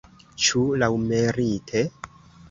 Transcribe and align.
Ĉu 0.43 0.61
laŭmerite? 0.83 1.83